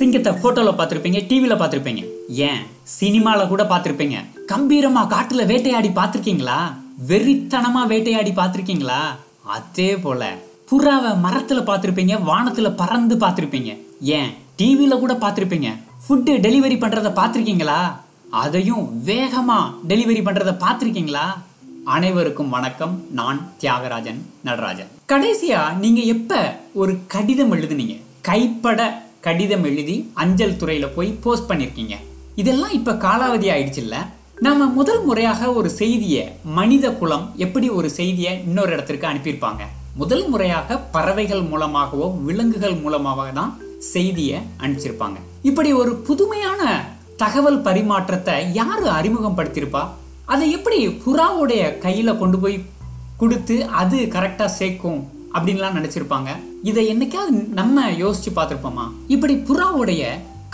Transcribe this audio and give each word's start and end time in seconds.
சிங்கத்தை 0.00 0.32
போட்டோல 0.32 0.70
பார்த்துருப்பீங்க 0.76 1.18
டிவில 1.30 1.54
பார்த்துருப்பீங்க. 1.60 2.04
ஏன்? 2.28 2.60
சினிமால 3.00 3.48
கூட 3.48 3.62
பார்த்துருப்பீங்க. 3.62 4.16
கம்பீரமா 4.48 5.02
காட்டுல 5.14 5.46
வேட்டையாடி 5.46 5.88
பார்த்துருக்கீங்களா? 5.88 6.74
வெறித்தனமா 7.08 7.86
வேட்டையாடி 7.86 8.30
பார்த்துருக்கீங்களா? 8.30 9.00
அதே 9.44 9.98
போல 9.98 10.36
புறாவை 10.70 11.12
மரத்துல 11.26 11.60
பார்த்துருப்பீங்க 11.70 12.20
வானத்துல 12.30 12.76
பறந்து 12.76 13.16
பார்த்துருப்பீங்க. 13.16 13.80
ஏன்? 14.00 14.30
டிவில 14.58 14.98
கூட 14.98 15.12
பார்த்துருப்பீங்க. 15.12 15.68
ஃபுட்டு 16.04 16.32
டெலிவரி 16.46 16.78
பண்றத 16.78 17.12
பார்த்துருக்கீங்களா? 17.20 17.92
அதையும் 18.30 19.02
வேகமா 19.06 19.60
டெலிவரி 19.88 20.22
பண்றத 20.24 20.56
பார்த்துருக்கீங்களா? 20.64 21.26
அனைவருக்கும் 21.84 22.48
வணக்கம். 22.48 23.04
நான் 23.10 23.50
தியாகராஜன் 23.60 24.20
நடராஜன். 24.44 24.86
கடைசியா 25.08 25.76
நீங்க 25.76 26.00
எப்ப 26.00 26.60
ஒரு 26.74 26.98
கடிதம் 27.06 27.52
எழுதுனீங்க? 27.52 28.00
கைப்பட 28.20 29.08
கடிதம் 29.24 29.64
எழுதி 29.68 29.94
அஞ்சல் 30.22 30.56
துறையில் 30.60 30.94
போய் 30.94 31.08
போஸ்ட் 31.24 31.48
பண்ணியிருக்கீங்க 31.48 31.94
இதெல்லாம் 32.40 32.74
இப்போ 32.76 32.92
காலாவதி 33.02 33.48
ஆயிடுச்சு 33.54 33.82
இல்ல 33.82 33.96
முதல் 34.78 35.02
முறையாக 35.08 35.50
ஒரு 35.58 35.70
செய்தியை 35.80 36.22
மனித 36.58 36.86
குலம் 37.00 37.26
எப்படி 37.44 37.66
ஒரு 37.78 37.88
செய்தியை 37.98 38.32
இன்னொரு 38.46 38.70
இடத்திற்கு 38.74 39.06
அனுப்பியிருப்பாங்க? 39.10 39.62
முதல் 40.00 40.24
முறையாக 40.32 40.78
பறவைகள் 40.94 41.44
மூலமாகவோ 41.50 42.06
விலங்குகள் 42.28 42.76
மூலமாக 42.84 43.28
தான் 43.40 43.52
செய்தியை 43.92 44.38
அனுப்பிச்சிருப்பாங்க. 44.62 45.18
இப்படி 45.50 45.70
ஒரு 45.82 45.92
புதுமையான 46.08 46.62
தகவல் 47.22 47.62
பரிமாற்றத்தை 47.68 48.36
யார் 48.60 48.84
அறிமுகப்படுத்தியிருப்பா? 48.98 49.84
அதை 50.32 50.46
எப்படி 50.58 50.80
புறாவுடைய 51.06 51.62
கையில் 51.86 52.20
கொண்டு 52.22 52.38
போய் 52.44 52.58
கொடுத்து 53.22 53.56
அது 53.82 53.98
கரெக்டாக 54.16 54.56
சேர்க்கும்? 54.60 55.00
அப்படின்லாம் 55.34 55.76
நினைச்சிருப்பாங்க. 55.78 56.30
இதை 56.62 56.84
என்னைக்காவது 56.92 57.52
நம்ம 57.60 57.86
யோசிச்சு 58.02 58.30
பார்த்துருப்போமா? 58.36 58.86
இப்படி 59.14 59.34
புறாவுடைய 59.34 60.04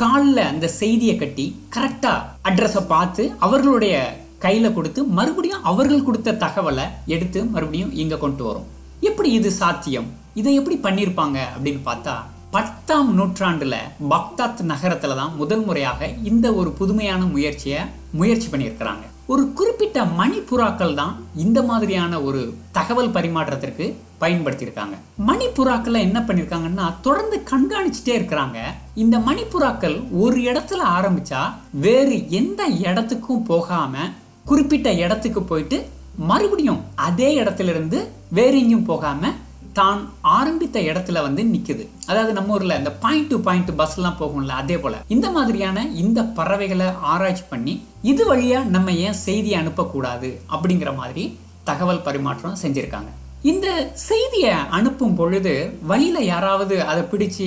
காலில் 0.02 0.42
அந்த 0.50 0.66
செய்தியை 0.68 1.16
கட்டி 1.16 1.46
கரெக்டாக 1.76 2.26
அட்ரஸை 2.48 2.82
பார்த்து 2.86 3.32
அவர்களுடைய 3.38 3.96
கையில் 4.38 4.72
கொடுத்து 4.72 5.04
மறுபடியும் 5.18 5.66
அவர்கள் 5.70 6.06
கொடுத்த 6.08 6.38
தகவலை 6.44 6.86
எடுத்து 7.06 7.44
மறுபடியும் 7.44 7.94
இங்கே 8.02 8.18
கொண்டு 8.18 8.44
வரும். 8.44 8.66
எப்படி 9.00 9.30
இது 9.32 9.50
சாத்தியம்? 9.50 10.08
இதை 10.34 10.54
எப்படி 10.54 10.76
பண்ணியிருப்பாங்க 10.82 11.38
அப்படின்னு 11.54 11.82
பார்த்தா 11.90 12.14
பத்தாம் 12.50 13.10
நூற்றாண்டுல 13.18 13.76
பக்தாத் 14.10 14.60
நகரத்துல 14.72 15.16
தான் 15.20 15.32
முதல் 15.36 15.64
முறையாக 15.64 16.08
இந்த 16.30 16.46
ஒரு 16.52 16.70
புதுமையான 16.70 17.22
முயற்சியை 17.34 17.80
முயற்சி 18.12 18.48
பண்ணியிருக்கிறாங்க. 18.48 19.04
ஒரு 19.26 19.52
குறிப்பிட்ட 19.52 20.04
மணிப்புறாக்கள் 20.04 20.94
தான் 20.94 21.14
இந்த 21.36 21.62
மாதிரியான 21.62 22.20
ஒரு 22.20 22.54
தகவல் 22.72 23.08
பரிமாற்றத்திற்கு 23.08 23.86
பயன்படுத்தியிருக்காங்க. 24.20 24.96
மணிப்புறாக்களை 25.26 26.00
என்ன 26.00 26.18
பண்ணியிருக்காங்கன்னா 26.20 26.94
தொடர்ந்து 27.02 27.42
கண்காணிச்சுட்டே 27.50 28.14
இருக்கிறாங்க. 28.18 28.58
இந்த 28.94 29.18
மணிப்புறாக்கள் 29.18 29.96
ஒரு 30.12 30.40
இடத்துல 30.40 30.82
ஆரம்பிச்சா 30.98 31.42
வேறு 31.72 32.30
எந்த 32.30 32.64
இடத்துக்கும் 32.66 33.42
போகாம 33.42 33.96
குறிப்பிட்ட 34.44 34.92
இடத்துக்கு 34.92 35.42
போயிட்டு 35.42 35.86
மறுபடியும் 36.16 36.80
அதே 36.94 37.40
இடத்துல 37.40 37.72
இருந்து 37.74 38.08
வேற 38.30 38.56
எங்கேயும் 38.56 38.88
போகாம 38.92 39.32
தான் 39.78 40.00
ஆரம்பித்த 40.36 40.78
இடத்துல 40.90 41.22
வந்து 41.26 41.42
நிக்குது. 41.54 41.84
அதாவது 42.10 42.32
நம்ம 42.38 42.54
ஊரில் 42.56 42.78
இந்த 42.80 42.92
பாயிண்ட் 43.04 43.30
டு 43.32 43.38
பாயிண்ட் 43.48 43.72
பஸ்லாம் 43.80 44.18
போகும்ல 44.20 44.54
அதே 44.62 44.76
போல. 44.84 44.96
இந்த 45.16 45.26
மாதிரியான 45.36 45.84
இந்த 46.04 46.22
பறவைகளை 46.38 46.88
ஆராய்ச்சி 47.12 47.44
பண்ணி 47.52 47.74
இது 48.12 48.24
வழியா 48.32 48.62
நம்ம 48.76 48.94
ஏன் 49.06 49.20
செய்தி 49.26 49.52
அனுப்பக்கூடாது 49.60 50.30
அப்படிங்கிற 50.54 50.92
மாதிரி 51.02 51.24
தகவல் 51.70 52.04
பரிமாற்றம் 52.08 52.60
செஞ்சுருக்காங்க. 52.62 53.12
இந்த 53.52 53.68
செய்தியை 54.08 54.54
அனுப்பும் 54.76 55.16
பொழுது 55.18 55.52
வழியில் 55.90 56.28
யாராவது 56.32 56.76
அதை 56.90 57.02
பிடிச்சு 57.10 57.46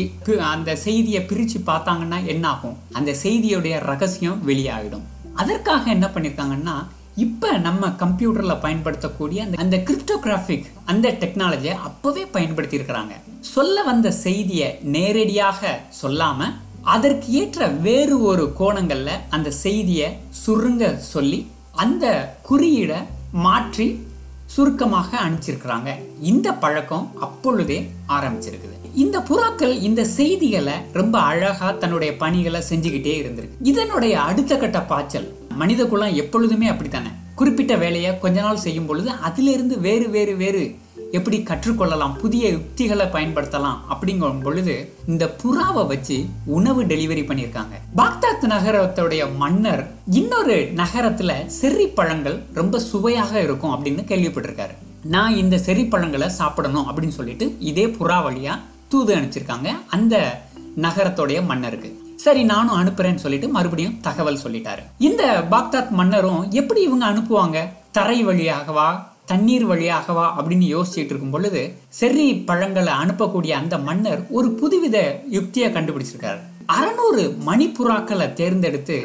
அந்த 0.51 0.75
செய்தியை 0.85 1.21
பிரிச்சு 1.29 1.57
பார்த்தாங்கன்னா 1.69 2.19
என்ன 2.33 2.45
ஆகும்? 2.53 2.77
அந்த 2.99 3.11
செய்தியுடைய 3.23 3.75
ரகசியம் 3.91 4.39
வெளியாகிடும். 4.49 5.05
அதற்காக 5.41 5.83
என்ன 5.95 6.07
பண்ணியிருக்காங்கன்னா 6.13 6.75
இப்ப 7.15 7.57
நம்ம 7.57 7.87
கம்ப்யூட்டர்ல 7.87 8.59
பயன்படுத்தக்கூடிய 8.61 9.43
அந்த- 9.43 9.57
அந்த 9.57 9.77
கிரிப்டோகிராஃபிக் 9.77 10.65
அந்த 10.85 11.11
டெக்னாலஜியை 11.11 11.73
அப்பவே 11.73 12.25
பயன்படுத்தியிருக்கிறாங்க. 12.33 13.11
சொல்ல 13.39 13.83
வந்த 13.83 14.11
செய்தியை 14.11 14.79
நேரடியாக 14.81 15.79
சொல்லாம 16.03 16.43
அதற்கு 16.81 17.31
ஏற்ற 17.31 17.67
வேறு 17.67 18.21
ஒரு 18.21 18.53
கோணங்கள்ல 18.59 19.09
அந்த 19.29 19.51
செய்தியை 19.51 20.17
சுருங்க 20.45 20.97
சொல்லி 20.97 21.47
அந்த 21.75 22.35
குறியீடை 22.41 22.97
மாற்றி 23.31 24.08
சுருக்கமாக 24.53 25.17
அனுப்பிச்சிருக்கிறாங்க. 25.25 25.89
இந்த 26.21 26.47
பழக்கம் 26.63 27.05
அப்பொழுதே 27.19 27.77
ஆரம்பிச்சிருக்குது. 28.07 28.75
இந்த 28.93 29.17
புறாக்கள் 29.19 29.73
இந்த 29.87 30.01
செய்திகளை 30.05 30.73
ரொம்ப 30.93 31.15
அழகா 31.19 31.67
தன்னுடைய 31.71 32.11
பணிகளை 32.17 32.61
செஞ்சுக்கிட்டே 32.69 33.13
இருந்திருக்கு. 33.21 33.57
இதனுடைய 33.63 34.21
அடுத்த 34.21 34.57
கட்ட 34.57 34.81
பாய்ச்சல் 34.81 35.27
மனித 35.61 35.85
குலம் 35.85 36.13
எப்பொழுதுமே 36.13 36.67
அப்படித்தானே? 36.67 37.11
குறிப்பிட்ட 37.35 37.75
வேலையை 37.75 38.19
கொஞ்ச 38.19 38.37
நாள் 38.41 38.63
செய்யும் 38.65 38.85
பொழுது 38.85 39.09
அதிலிருந்து 39.09 39.79
வேறு 39.79 40.09
வேறு 40.09 40.35
வேறு 40.35 40.63
எப்படி 41.11 41.37
கற்றுக்கொள்ளலாம் 41.37 42.15
புதிய 42.15 42.49
யுக்திகளை 42.49 43.05
பயன்படுத்தலாம் 43.05 43.77
அப்படிங்கும் 43.89 44.41
பொழுது 44.41 44.93
இந்த 45.07 45.35
புறாவை 45.43 45.87
வச்சு 45.87 46.25
உணவு 46.45 46.83
டெலிவரி 46.83 47.23
பண்ணியிருக்காங்க. 47.23 47.75
பாக்தாத் 47.97 48.45
நகரத்துடைய 48.47 49.35
மன்னர் 49.35 49.91
இன்னொரு 50.11 50.71
நகரத்துல 50.75 51.49
செர்ரி 51.61 51.93
பழங்கள் 51.93 52.39
ரொம்ப 52.53 52.79
சுவையாக 52.79 53.41
இருக்கும் 53.41 53.71
அப்படின்னு 53.71 53.99
கேள்விப்பட்டிருக்காரு. 54.03 54.75
நான் 55.03 55.35
இந்த 55.35 55.59
செர்ரி 55.65 55.89
பழங்களை 55.89 56.29
சாப்பிடணும் 56.29 56.87
அப்படின்னு 56.87 57.09
சொல்லிட்டு 57.09 57.55
இதே 57.59 57.85
புறா 57.85 58.17
வழியா 58.21 58.59
தூது 58.89 59.15
அனுப்பிச்சிருக்காங்க 59.15 59.67
அந்த 59.87 60.41
நகரத்துடைய 60.77 61.45
மன்னருக்கு. 61.45 62.13
சரி 62.15 62.43
நானும் 62.43 62.83
அனுப்புறேன்னு 62.83 63.15
சொல்லிட்டு 63.15 63.47
மறுபடியும் 63.47 63.99
தகவல் 64.01 64.39
சொல்லிட்டாரு. 64.43 64.83
இந்த 64.99 65.45
பாக்தாத் 65.51 65.89
மன்னரும் 65.89 66.51
எப்படி 66.51 66.81
இவங்க 66.81 67.05
அனுப்புவாங்க? 67.05 67.69
தரை 67.91 68.25
வழியாகவா? 68.25 69.03
தண்ணீர் 69.31 69.65
வழியாகவா 69.69 70.25
அப்படின்னு 70.37 70.67
யோசிச்சுட்டு 70.73 71.11
இருக்கும் 71.11 71.33
பொழுது 71.35 71.61
செர்ரி 71.99 72.27
பழங்களை 72.49 72.93
அனுப்பக்கூடிய 73.03 73.51
அந்த 73.61 73.75
மன்னர் 73.87 74.21
ஒரு 74.37 74.47
புதுவித 74.59 74.97
யுக்தியை 75.37 75.67
கண்டுபிடிச்சிருக்காரு. 75.73 76.41
அறநூறு 76.77 77.23
மணிப்புறாக்களை 77.49 78.27
தேர்ந்தெடுத்து 78.39 78.97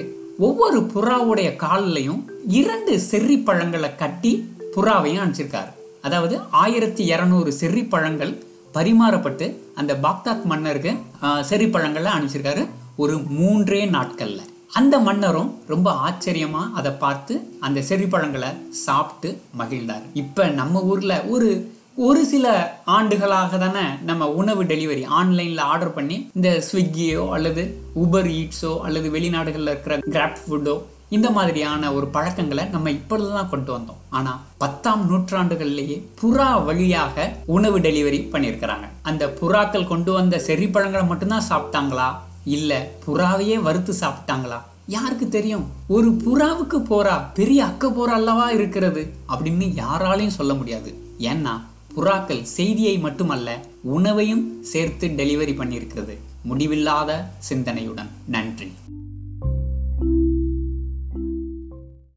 ஒவ்வொரு 0.47 0.79
புறாவுடைய 0.95 1.49
காலிலையும் 1.65 2.23
இரண்டு 2.61 2.95
செர்ரி 3.11 3.37
பழங்களை 3.49 3.91
கட்டி 4.03 4.33
புறாவையும் 4.77 5.23
அனுப்பிச்சிருக்காரு. 5.25 5.71
அதாவது 6.07 6.35
ஆயிரத்தி 6.63 7.05
இரநூறு 7.13 7.53
செர்ரி 7.61 7.85
பழங்கள் 7.89 8.33
பரிமாறப்பட்டு 8.75 9.47
அந்த 9.81 9.93
பாக்தாத் 10.05 10.49
மன்னருக்கு 10.53 10.93
செர்ரி 11.51 11.69
பழங்களை 11.77 12.11
அனுப்பிச்சிருக்காரு 12.13 12.65
ஒரு 13.03 13.15
மூன்றே 13.39 13.85
நாட்களில். 13.97 14.43
அந்த 14.79 14.99
மன்னரும் 14.99 15.51
ரொம்ப 15.67 15.89
ஆச்சரியமா 16.07 16.63
அதை 16.75 16.91
பார்த்து 16.93 17.35
அந்த 17.61 17.81
செறிப்பழங்களை 17.81 18.51
சாப்பிட்டு 18.71 19.43
மகிழ்ந்தார். 19.59 20.05
இப்ப 20.13 20.47
நம்ம 20.61 20.83
ஊர்ல 20.83 21.23
ஒரு 21.35 21.73
ஒரு 21.97 22.27
சில 22.27 22.47
ஆண்டுகளாக 22.85 23.59
தானே 23.59 23.85
நம்ம 24.05 24.29
உணவு 24.31 24.65
டெலிவரி 24.65 25.05
ஆன்லைனில் 25.07 25.59
ஆர்டர் 25.59 25.93
பண்ணி 25.93 26.29
இந்த 26.35 26.63
ஸ்விக்கியோ 26.73 27.29
அல்லது 27.29 27.65
உபர் 27.95 28.27
ஈட்ஸோ 28.27 28.81
அல்லது 28.81 29.11
வெளிநாடுகளில் 29.11 29.73
இருக்கிற 29.75 29.97
கிராப் 29.99 30.43
ஃபுட்டோ 30.47 30.83
இந்த 31.09 31.31
மாதிரியான 31.31 31.93
ஒரு 31.93 32.07
பழக்கங்களை 32.07 32.65
நம்ம 32.65 32.91
இப்பொழுதுதான் 32.91 33.49
கொண்டு 33.49 33.77
வந்தோம். 33.77 34.01
ஆனால் 34.11 34.41
பத்தாம் 34.59 35.03
நூற்றாண்டுகள்லேயே 35.11 36.03
புறா 36.23 36.65
வழியாக 36.65 37.37
உணவு 37.47 37.79
டெலிவரி 37.79 38.21
பண்ணியிருக்கிறாங்க. 38.33 38.87
அந்த 39.03 39.27
புறாக்கள் 39.41 39.87
கொண்டு 39.87 40.13
வந்த 40.13 40.43
செர்ரி 40.47 40.73
பழங்களை 40.73 41.07
மட்டும்தான் 41.07 41.49
சாப்பிட்டாங்களா? 41.51 42.09
இல்ல 42.45 42.91
புறாவையே 43.07 43.63
வறுத்து 43.63 43.95
சாப்பிட்டாங்களா? 44.01 44.61
யாருக்கு 44.87 45.29
தெரியும்? 45.29 45.65
ஒரு 45.89 46.11
புறாவுக்கு 46.11 46.79
போறா 46.79 47.23
பெரிய 47.35 47.65
அக்க 47.65 47.89
போரா 47.89 48.13
அல்லவா 48.13 48.51
இருக்கிறது? 48.51 49.13
அப்படின்னு 49.29 49.83
யாராலையும் 49.83 50.27
சொல்ல 50.27 50.55
முடியாது. 50.55 50.95
ஏன்னா 51.19 51.61
புறாக்கள் 51.97 52.43
செய்தியை 52.43 52.99
மட்டுமல்ல 52.99 53.65
உணவையும் 53.83 54.63
சேர்த்து 54.63 55.09
டெலிவரி 55.09 55.57
பண்ணியிருக்கிறது. 55.57 56.19
முடிவில்லாத 56.43 57.31
சிந்தனையுடன். 57.49 58.09
நன்றி. 58.27 58.73